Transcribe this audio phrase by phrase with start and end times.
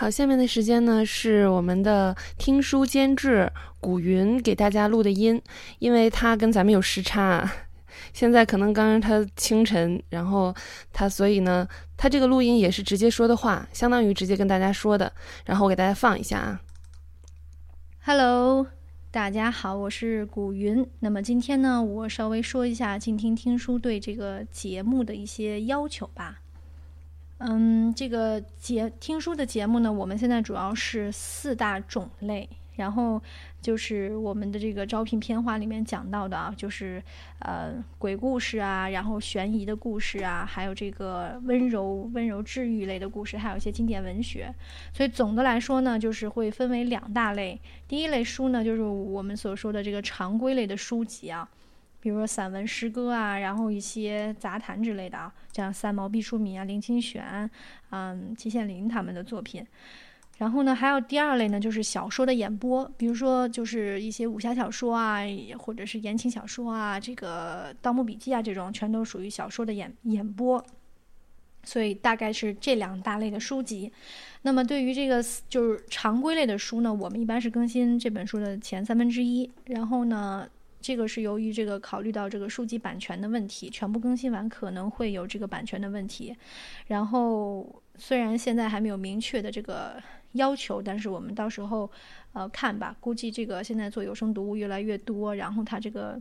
[0.00, 5.38] 好，下面的时间呢是我们的听书监制古云给大家录的音，
[5.78, 7.46] 因为他跟咱们有时差，
[8.14, 10.54] 现在可能刚刚他清晨，然后
[10.90, 15.12] 他所以呢，他这个录音也是直接说的话，相当于直接跟大家说的，
[15.44, 16.62] 然后我给大家放一下啊。
[18.02, 18.66] Hello，
[19.10, 20.88] 大家好，我是古云。
[21.00, 26.40] 那么今天呢，我稍微说一下静听听书对这个节目的一些要求吧。
[27.42, 32.46] 嗯，这个节听书的节目呢，我们现在主要是四大种类，
[32.76, 33.20] 然后
[33.62, 37.02] 就是我们的这个招聘片花里面讲到的啊，就是
[37.38, 44.54] 呃鬼故事啊，然后悬疑的故事啊，还有这个温柔温柔治愈类的故事，还有一些经典文学。
[44.92, 47.58] 所以总的来说呢，就是会分为两大类。
[47.88, 51.48] 第一类书呢，就是我们所说的这个常规类的书籍啊。
[52.00, 57.48] 比如说散文、诗歌啊，然后一些杂谈之类的啊，像三毛、毕淑敏啊、林清玄，
[57.90, 59.66] 嗯，季羡林他们的作品。
[60.38, 65.20] 然后呢，还有第二类呢，就是小说的演播，比如说就是一些武侠小说啊，
[65.58, 70.64] 或者是言情小说啊，这个《盗墓笔记》啊，这种全都属于小说的演演播。
[71.62, 73.92] 所以大概是这两大类的书籍。
[74.40, 80.48] 那么对于这个就是常规类的书呢，我们一般是更新这本书的前三分之一，然后呢。
[80.80, 86.34] 这个是由于这个考虑到这个书籍版权的问题，全部更新完可能会有这个版权的问题。
[86.86, 90.02] 然后虽然现在还没有明确的这个
[90.32, 91.90] 要求，但是我们到时候
[92.32, 92.96] 呃看吧。
[92.98, 96.18] 估计这个现在做有声读物越来越多，然后它这个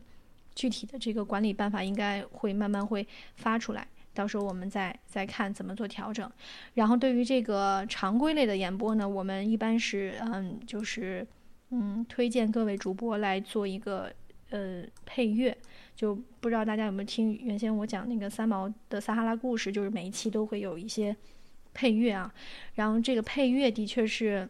[0.55, 6.29] 具体的这个管理办法应该会慢慢会发出来，到时候我们再再看怎么做调整。
[6.73, 11.25] 然后对于这个常规类的演播呢，我们一般是嗯就是
[11.69, 14.11] 嗯推荐各位主播来做一个。
[14.49, 15.55] 呃，配乐
[15.95, 21.15] 就不知道大家有没有听原先我讲那个三毛的撒哈拉故事，就是每一期都会有一些
[21.73, 22.33] 配乐啊。
[22.75, 24.49] 然后这个配乐的确是，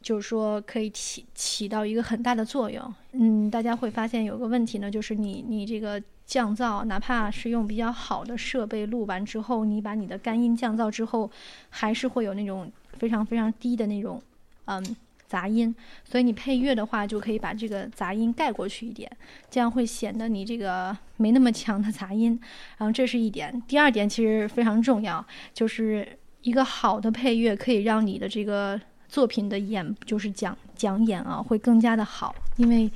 [0.00, 2.94] 就是说可以起起到一个很大的作用。
[3.12, 11.30] 嗯，大家会发现有个问题呢，就是你你这个降噪，哪怕是用比较好的设备录完之后，你把你的干音降噪之后，
[11.70, 14.22] 还是会有那种非常非常低的那种，
[14.66, 14.96] 嗯。
[15.26, 19.10] 杂音，所以你配乐的话，就可以把这个杂音盖过去一点，
[19.50, 22.38] 这样会显得你这个没那么强的杂音。
[22.78, 26.06] 然后这是一点，第二点其实非常重要，就是
[26.42, 32.34] 一个好的配乐可以让你的这个作品的演，就是讲讲演啊，会更加的好。
[32.56, 32.88] 因为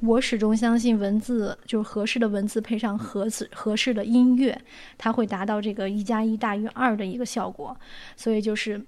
[0.00, 4.56] 我始终相信文字就是合适的文字配上合适合适的音乐，
[4.96, 7.76] 它会达到这个一加一大于二的一个效果。
[8.16, 8.80] 所以就是。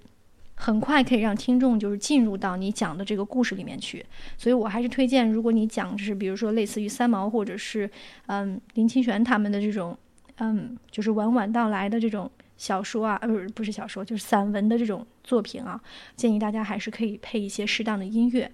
[0.57, 4.03] 很快可以让听众就是进入到你讲的这个故事里面去，
[4.37, 7.89] 所以我还是推荐，如果你讲就是比如说类似于三毛或者是
[8.27, 9.95] 嗯林清玄他们的这种
[10.37, 15.79] 嗯就是娓娓道来的这种小说啊，呃是不是小说，就是散文的这种作品啊，
[16.15, 18.49] 建议大家还是可以配一些适当的音乐。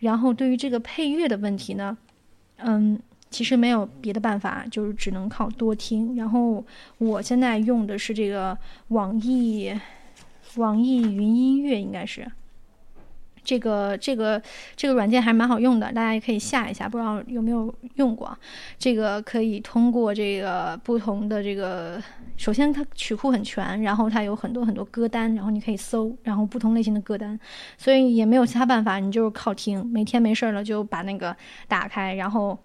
[0.00, 1.96] 然后对于这个配乐的问题呢，
[2.56, 2.98] 嗯，
[3.30, 6.16] 其实没有别的办法，就是只能靠多听。
[6.16, 6.64] 然后
[6.98, 8.58] 我现在用的是这个
[8.88, 9.72] 网易。
[10.56, 12.30] 网易云音乐应该是
[13.42, 14.40] 这个这个
[14.74, 18.34] 这个软件还蛮好用的，大家也可以下一下，不知道有没有用过。
[18.78, 22.02] 这个可以通过这个不同的这个，
[22.38, 27.38] 首先它曲库很全，然后它有很多很多歌单，然后你可以搜，然后不同类型的歌单，
[27.76, 29.84] 所以也没有其他办法，你就是靠听。
[29.84, 31.36] 每天没事儿了就把那个
[31.68, 32.58] 打开，然后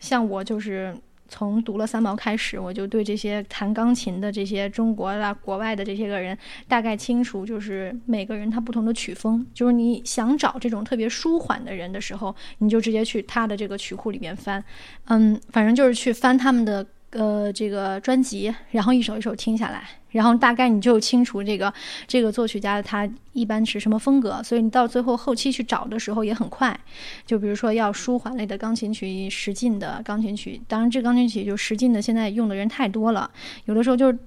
[0.00, 0.94] 像我就是。
[1.30, 6.36] 从读了三毛开始，我就对这些弹钢琴的这些中国的、国外的这些个人
[6.68, 9.46] 大概清楚，就是每个人他不同的曲风。
[9.54, 14.62] 就是你想找这种特别舒缓的人的时候，你就直接去他的这个曲库里面翻，
[15.06, 21.72] 嗯，反正就是去翻他们的呃这个专辑，然后一首一首听下来，然后大概你就清楚这个
[22.06, 26.78] 这个作曲家他一般是什么风格，所以你到最后后期去找的时候也很快。
[27.26, 33.30] 就比如说要舒缓类的钢琴曲、十进的钢琴曲，当然这钢琴曲就十进的现在用的人太多了，
[33.64, 34.18] 有的时候就是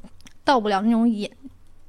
[0.43, 1.29] 到不了那种眼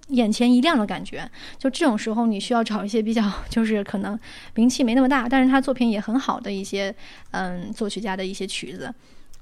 [0.08, 1.28] 眼前一亮的感觉。
[1.58, 4.16] 就这种时候，你需要找一些比较就是可能
[4.54, 6.94] 名气没那么大，但是他作品也很好的一些
[7.32, 8.94] 嗯作曲家的一些曲子。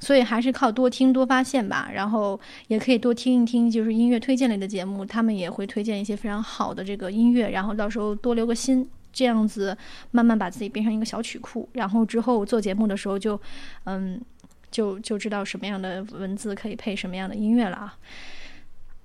[0.03, 9.77] 所以还是靠多听多发现吧，然后也可以多听一听，就是音乐推荐类的节目，他们也会推荐一些非常好的这个音乐，然后到时候多留个心，这样子
[10.11, 13.41] 慢慢把自己变成一个小曲库，然后之后做节目的时候就，
[13.85, 14.21] 嗯，
[14.73, 17.95] 就就知道什么样的文字可以配什么样的音乐了啊。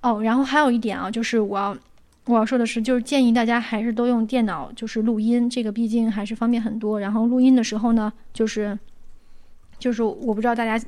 [0.02, 1.78] 哦，然后还有一点啊，就是我要
[2.26, 7.00] 我要说的是，就是建议大家还是都用电脑，就是录音，这个毕竟还是方便很多。
[7.00, 8.76] 然后录音的时候呢，就是。
[9.80, 10.86] 就是我不知道大家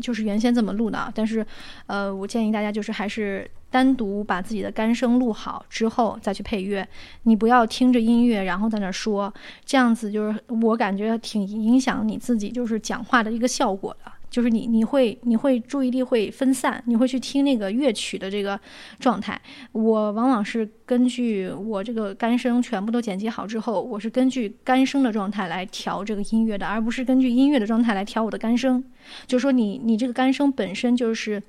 [0.00, 1.44] 就是原先怎么录的，但是，
[1.86, 6.86] 呃，我建议大家就是还是单独把自己的干声录好之后再去配乐，
[7.22, 9.32] 你不要听着音乐然后在那说，
[9.64, 14.12] 这样子就是我感觉挺影响你自己就是讲话的一个效果的。
[14.30, 18.58] 就是你，你会，你会注意力会分散，你会去听那个乐曲的这个
[18.98, 19.40] 状态。
[19.72, 28.82] 我往往是根据我这个干声全部都剪辑好之后，我是根据干声的状态来调这个音乐的，而不是根据音乐的状态来调我的干声。
[29.26, 31.42] 就说，你你这个干声本身就是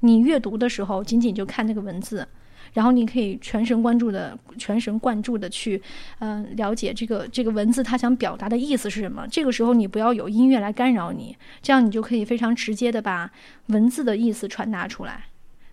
[0.00, 2.26] 你阅读的时候，仅仅就看那个文字。
[2.72, 5.80] 然后你可以全神贯注的、全神贯注的去，
[6.20, 9.26] 嗯，了解这个这个文字它想表达的意思是什么。
[9.30, 13.30] 这个时候你不要有音乐来干扰你，这样你就可以非常直接的把
[13.66, 15.24] 文字的意思传达出来。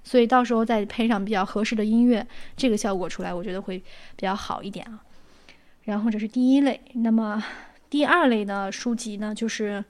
[0.03, 2.25] 所以到时候再配上比较合适的音乐，
[2.57, 4.99] 这个效果出来，我觉得会比较好一点啊。
[5.83, 7.43] 然后这是第一类，那么
[7.89, 9.83] 第二类呢书籍呢，就是。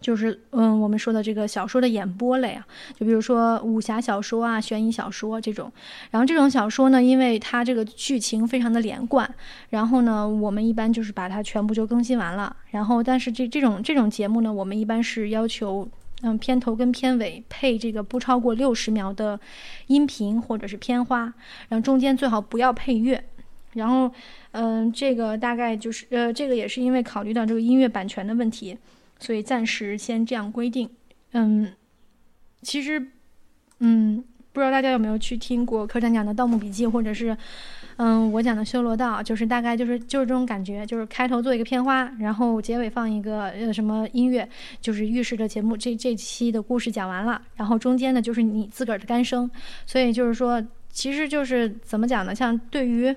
[0.00, 5.72] 就是嗯，我们说的这个小说的演播类啊，就比如说武侠小说啊、悬疑小说这种。
[6.10, 9.28] 然后这种小说呢，因为它这个剧情非常的连贯，
[9.70, 12.54] 然后呢，我们一般就是把它全部就更新完了。
[12.70, 15.88] 然后，但是这这种这种节目呢，我们一般是要求
[16.22, 19.38] 嗯，片头跟片尾配这个不超过六十秒的
[19.88, 21.20] 音频或者是片花，
[21.68, 23.22] 然后中间最好不要配乐。
[23.72, 24.10] 然后
[24.52, 28.76] 嗯，这个大概就是呃，这个也是因为考虑到这个音乐版权的问题。
[29.18, 30.88] 所以暂时先这样规定，
[31.32, 31.72] 嗯，
[32.62, 33.10] 其实，
[33.80, 34.22] 嗯，
[34.52, 37.36] 不知道大家有没有去听过客栈讲的《盗墓笔记》，或者是，
[37.96, 44.48] 嗯，我讲的《修罗道》，就是大概就是就是这种感觉，就是开头做一个片花，然后结尾放一个呃什么音乐，
[44.80, 49.50] 就是预示着节目这这期的故事讲完了，然后中间呢就是你自个儿的干声，
[49.86, 52.34] 所以就是说，其实就是怎么讲呢？
[52.34, 53.14] 像对于。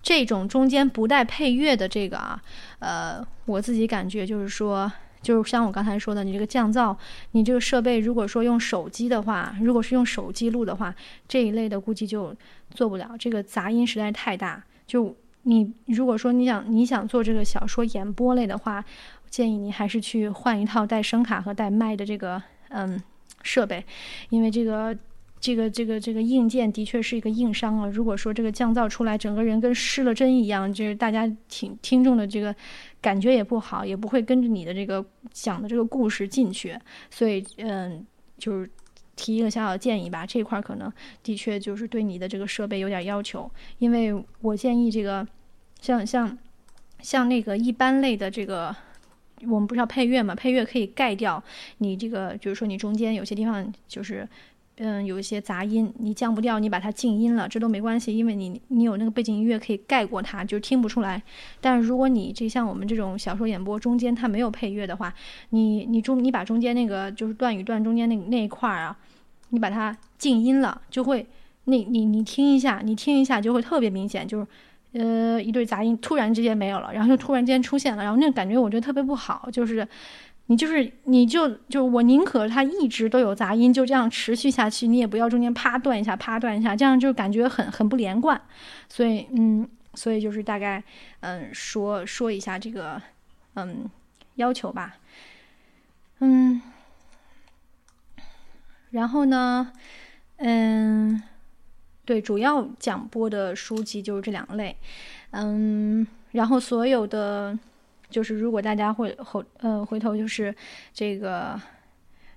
[0.00, 2.40] 这种中间不带配乐的这个啊，
[2.78, 6.96] 呃，我自己感觉就是说，就是像我刚才说的，你这个降噪，
[7.32, 10.94] 你这个设备如果说用手机的话，如果是用手机录的话，
[11.26, 12.34] 这一类的估计就
[12.70, 14.62] 做不了，这个杂音实在太大。
[14.86, 18.84] 就你如果说你想你想做这个小说演播类的话，
[19.28, 23.00] 建议你还是去换一套带声卡和带麦的这个嗯
[23.42, 23.84] 设备，
[24.30, 24.96] 因为这个。
[25.40, 27.86] 这个这个这个硬件的确是一个硬伤啊！
[27.88, 32.54] 如果说这个降噪出来，整个人跟失了真一样，就是大家听听众的这个
[33.00, 36.76] 感觉也不好，也不会跟着你的这个讲的这个故事进去。
[37.08, 38.04] 所以，嗯，
[38.36, 38.68] 就是
[39.14, 40.92] 提一个小小的建议吧，这块可能
[41.22, 45.24] 的确就是对你的这个设备有点要求，因为我建议这个
[45.80, 46.36] 像像
[47.00, 48.74] 像那个一般类的这个，
[49.42, 50.34] 我们不是要配乐嘛？
[50.34, 51.40] 配乐可以盖掉
[51.78, 54.28] 你这个，就是说你中间有些地方就是。
[54.80, 61.20] 嗯，有一些杂音，你降不掉，你把它静音了，这都没关系，因为你你有那个背景音乐可以盖过它，就听不出来。
[61.60, 65.12] 但是如果你这像我们这种小说演播中间它没有配乐的话，
[65.50, 68.96] 你你中你把中间那个就是段与段中间那那一块儿啊，
[69.48, 71.26] 你把它静音了，就会
[71.64, 74.46] 那你你听一下，你听一下就会特别明显，就是
[74.92, 79.88] 呃一对杂音突然之间没有了，然后就突然间出现了，然后那感觉我觉得特别不好，就是。
[80.50, 88.40] 你就是，你就就我宁可它一直都有杂音，就这样持续下去，你也不要中间啪断一下，啪断一下，这样就感觉很很不连贯。
[88.88, 90.82] 所以，嗯，所以就是大概，
[91.20, 93.00] 嗯，说说一下这个，
[93.56, 93.84] 嗯，
[94.36, 94.96] 要求吧，
[96.20, 96.62] 嗯，
[98.92, 99.70] 然后呢，
[100.36, 101.22] 嗯，
[102.06, 104.74] 对，主要讲播的书籍就是这两类，
[105.32, 107.58] 嗯，然后所有的。
[108.10, 110.54] 就是如果大家会后呃回头就是
[110.94, 111.60] 这个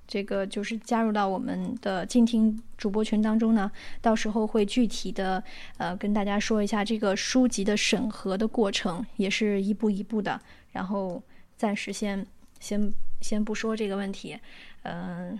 [0.06, 5.42] 这个就是加入到我们的静听主播群当中呢，到时候会具体的
[5.78, 10.40] 呃跟大家说一下这个书籍的审核的过程，也是一步一步的。
[10.74, 11.24] 然后
[11.56, 12.26] 暂时先
[12.60, 14.38] 先先不说这个问题，
[14.84, 15.40] 嗯，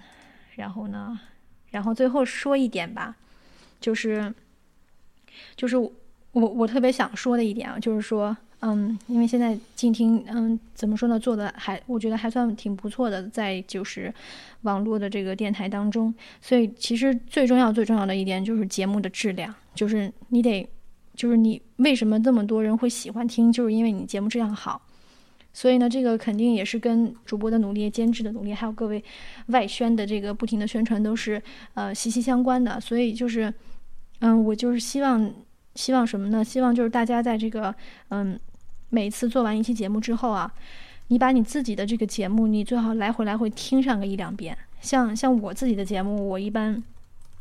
[0.56, 1.20] 然后呢，
[1.72, 3.18] 然后最后说一点吧，
[3.82, 4.34] 就是
[5.58, 5.92] 就是我
[6.34, 8.38] 我特别想说的一点啊，就是说。
[8.64, 14.14] 嗯，因为现在静听，嗯，怎么说呢，做的还我觉得还算挺不错的，在就是
[14.62, 20.70] 网络的这个电台当中，所以其实最重要最重要的一点就是节目的质量，就是你得，
[21.16, 24.80] 就是你为什么这么多人会喜欢听，就是因为你节目质量好，
[25.52, 29.04] 所以呢，这个肯定也是跟主播的努力、监制的努力，还有各位
[29.48, 31.42] 外宣的这个不停的宣传都是
[31.74, 33.52] 呃息息相关的，所以就是，
[34.20, 35.34] 嗯，我就是希望
[35.74, 36.44] 希望什么呢？
[36.44, 37.74] 希望就是大家在这个
[38.10, 38.40] 嗯。
[38.92, 40.54] 每次做完一期节目之后啊，
[41.08, 44.56] 你把你自己的这个节目，你最好来回来回听上个一两遍。
[44.80, 46.84] 像像我自己的节目，我一般，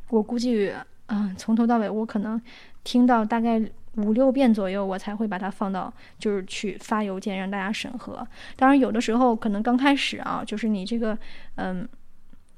[0.09, 0.73] 我估计，
[1.07, 2.41] 嗯，从头到尾我可能
[2.83, 3.61] 听到大概
[3.97, 8.27] 五六遍左右，我才会把它放到，就是去发邮件让大家审核。
[8.57, 11.19] 当然，有的时候可能刚开始啊，就是你这个，
[11.57, 11.87] 嗯。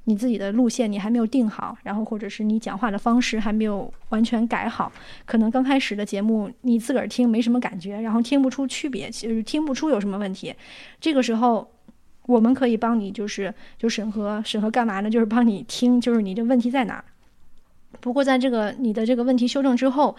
[0.05, 4.91] 你自己的路线你还没有定好，然后或者是你讲话的方式还没有完全改好，
[5.25, 10.53] 可能刚开始的节目你自个儿听没什么感觉，然后听不出区别，其实听不出有什么问题。
[10.99, 11.65] 这个时候，
[12.25, 15.09] 我们可以帮你，就是就审核审核干嘛呢？
[15.09, 17.05] 就是帮你听，就是你的问题在哪儿。
[17.99, 20.15] 不过在这个你的这个问题修正之后。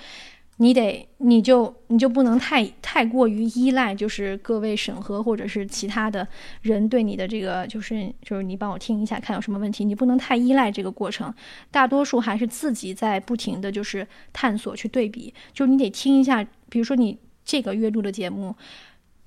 [0.59, 6.27] 你得，你就你就不能太太过于依赖，就是各位审核或者是其他的
[6.63, 9.85] 人对你的这个，就是就是你帮我听一下，看有什么问题。
[9.85, 11.35] 你不能太依赖这个过程，
[11.73, 15.35] 大多数还是自己在不停的就是探索去对比。
[15.53, 18.55] 就你得听一下，比如说你这个月录的节目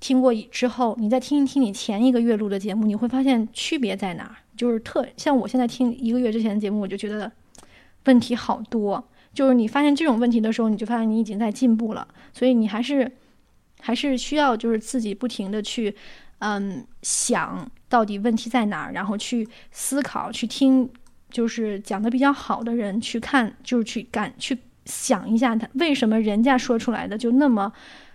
[0.00, 4.36] 听过之后，你再听一听你前一个月录的节目，你会发现区别在哪儿。
[4.56, 7.30] 就是特像我现在听一个月之前的节目，我就觉得
[8.06, 9.04] 问题好多。
[9.38, 13.08] 就是你发现这种问题的时候，你就发现你已经在进步了，所以你还是
[13.80, 15.94] 还是需要就是自己不停的去，
[16.40, 20.90] 嗯，想到底问题在哪儿，然后去思考，去听，
[21.30, 27.72] 就是讲的比较好的人去看，就是去感去想一下他为什么人家说出来的就那么，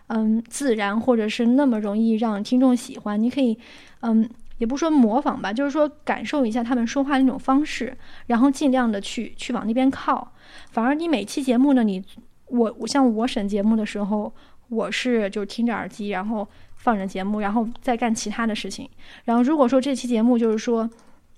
[0.07, 3.23] 嗯，自然，或者是那么容易让听众喜欢。
[3.23, 3.57] 你可以，
[4.01, 4.29] 嗯，
[4.63, 7.93] 也不说模仿吧，就是说感受一下他们说话的那种方式，
[8.27, 10.31] 然后尽量的去去往那边靠。
[10.71, 12.01] 反而你每期节目呢，你
[12.47, 14.33] 我我像我审节目的时候，
[14.69, 18.89] 我是就是听着耳机，然后放着节目，然后再干其他的事情。
[19.25, 20.89] 然后如果说这期节目就是说，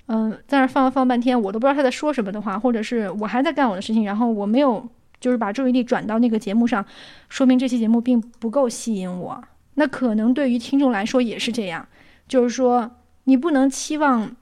[0.05, 4.88] 嗯，在那放放半天，我都不知道他在说什么的话，或者是我还在干我的事情，然后我没有
[5.20, 6.86] 就是把注意力转到那个节目上，
[7.27, 9.44] 说明这期节目并不够吸引我。
[9.77, 11.86] 那可能对于听众来说也是这样，
[12.27, 12.89] 就是说
[13.25, 14.36] 你不能期望，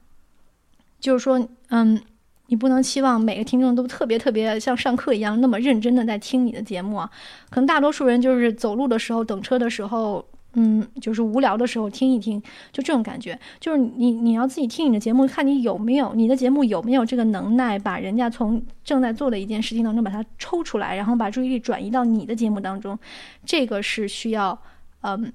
[1.00, 2.02] 就是说，嗯。
[2.48, 7.10] 你不能期望每个听众都特别特别像上课一样那么认真的在听你的节目啊，
[7.50, 10.24] 可能大多数人就是走路的时候、等车的时候，
[10.54, 12.40] 嗯，就是无聊的时候听一听，
[12.72, 13.40] 就这种感觉。
[13.60, 23.00] 就是你你要自己听你的节目，看你有没有你的节目有没有这个能耐，把人家从正在做的一件事情当中把它抽出来，然后把注意力转移到你的节目当中，
[23.46, 24.62] 这个是需要，
[25.02, 25.34] 嗯。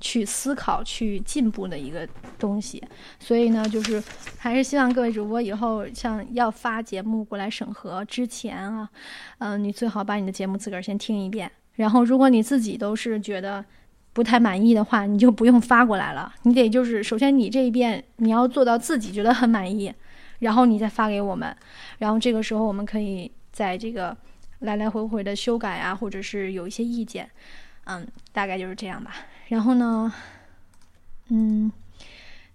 [0.00, 2.06] 去思考、去进步的一个
[2.38, 2.82] 东西，
[3.18, 4.02] 所以呢，就是
[4.38, 8.88] 还是希望各位主播以后像要发节目过来审核之前啊，
[9.38, 13.64] 嗯，你最好把你的节目自个儿先听一遍，然后如果你自己都是觉得
[14.12, 16.32] 不太满意的话，你就不用发过来了。
[16.42, 19.92] 你得就是首先你这一遍你要做到自己觉得很满意，
[20.38, 21.56] 然后你再发给我们，
[21.98, 24.16] 然后这个时候我们可以在这个
[24.60, 27.28] 来来回回的修改啊，或者是有一些意见，
[27.84, 29.12] 嗯，大概就是这样吧。
[29.48, 30.12] 然后呢，
[31.28, 31.70] 嗯，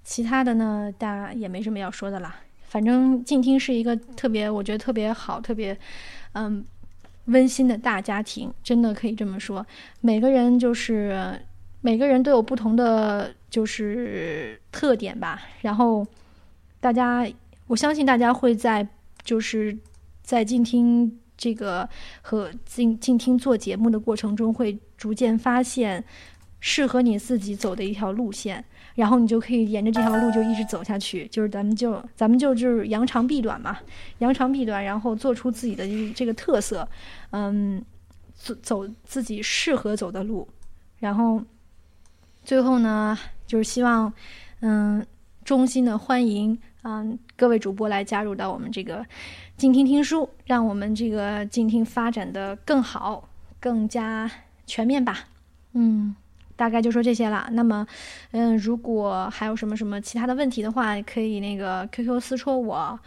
[0.04, 2.36] 其他的呢，大家也没什么要说的啦。
[2.66, 5.78] 反正静听是一个特别，我觉得特别好、特别
[6.34, 6.64] 嗯
[7.26, 9.66] 温馨的大家庭，真的可以这么说。
[10.02, 11.40] 每个人就是
[11.82, 15.42] 每个人都有不同的就是特点吧。
[15.62, 16.06] 然后
[16.80, 17.28] 大家，
[17.68, 18.88] 我相信大家会在
[19.24, 19.78] 就是
[20.22, 21.88] 在静听这个
[22.22, 26.04] 和静静听做节目的过程中，会逐渐发现。
[26.66, 28.64] 适合你自己走的一条路线，
[28.96, 31.28] 然后你就可以沿着这条路就一直走下去。
[31.28, 33.78] 就是咱们就咱们就就是扬长避短嘛，
[34.20, 36.88] 扬长避短，然后做出自己的这个特色，
[37.32, 37.84] 嗯，
[38.34, 40.48] 走走自己适合走的路。
[41.00, 41.44] 然后
[42.46, 44.14] 最后呢，就是希望，
[44.62, 45.06] 嗯，
[45.44, 49.06] 衷心的欢迎，嗯，各位主播来加入到我们这个
[49.58, 53.28] 静听听书，让我们这个静听发展的更好，
[53.60, 54.32] 更加
[54.66, 55.26] 全面吧。
[55.74, 56.16] 嗯。
[56.56, 57.48] 大概就说这些了。
[57.52, 57.86] 那么，
[58.32, 63.00] 嗯，如果还有什么什么其他的问题的话，可以那个 QQ 私戳我。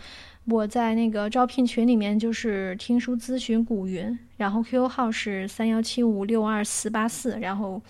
[0.46, 7.36] 我在那个招聘群里面就是听书咨询古云，然后 QQ 号是三幺七五六二四八四。
[7.40, 7.82] 然后，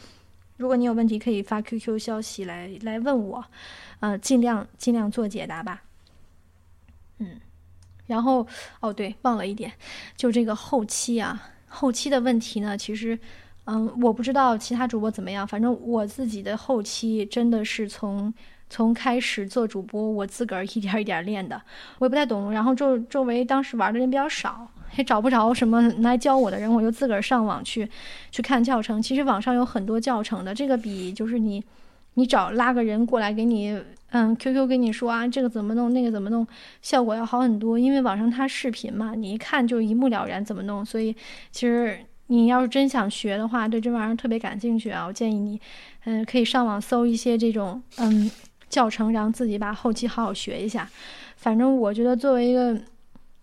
[0.56, 3.44] 如果你有问题，可以发 QQ 消息来来问我，
[4.00, 5.82] 呃，尽量尽量做解答吧。
[7.18, 7.38] 嗯，
[8.06, 8.46] 然后
[8.80, 9.72] 哦对，忘了一点，
[10.16, 13.18] 就这个后期啊，后期的问题呢，其实。
[13.66, 18.32] 嗯，我不知道其他主播怎么样，反正我自己的后期真的是从
[18.70, 21.60] 从开始做主播，我自个儿一点一点练的，
[21.98, 22.52] 我也不太懂。
[22.52, 27.88] 然后周周围当时玩的人比较少，也找不着什么来教我的人，我就自个儿上网去
[28.30, 29.02] 去看教程。
[29.02, 31.64] 其实网上有很多教程的，这个比就是你
[32.14, 33.76] 你找拉个人过来给你，
[34.10, 36.46] 嗯，QQ 跟你说啊，这个怎么弄，那个怎么弄，
[36.82, 37.76] 效果要好很多。
[37.76, 41.12] 因为网上它视频嘛，你一看就一目了然怎么弄，所以
[41.50, 41.98] 其实。
[42.28, 45.60] 你要是真想学的话，对这玩意儿特别感兴趣啊，我建议你，
[46.04, 48.28] 嗯，可以上网搜一些这种嗯
[48.68, 50.90] 教程，然后自己把后期好好学一下。
[51.36, 52.76] 反正我觉得作为一个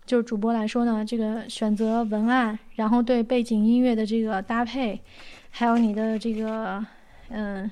[0.04, 5.00] 就主播来说呢，这个选择文案，然后对背景音乐的这个搭配，
[5.48, 6.84] 还有你的这个
[7.30, 7.70] 嗯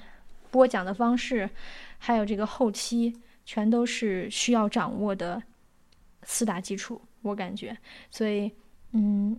[0.50, 1.50] 播讲的方式，
[1.98, 3.14] 还有这个后期，
[3.44, 5.42] 全都是需要掌握的
[6.22, 7.76] 四大基础，我感觉。
[8.10, 8.50] 所以
[8.92, 9.38] 嗯，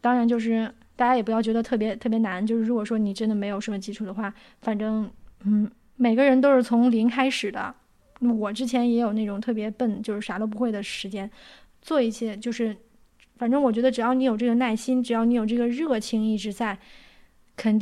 [0.00, 0.72] 当然就是。
[1.02, 5.10] 大家也不要觉得特别特别难，就是如果说你真的没有什么基础的话，反正
[5.42, 7.74] 嗯，每个人都是从零开始的。
[8.38, 11.28] 我之前也有那种特别笨，就是啥都不会的时间，
[11.80, 12.76] 做一些就是，
[13.36, 16.78] 反正我觉得只要你有这个耐心，只要你有这个热情一直在，
[17.56, 17.80] 肯定。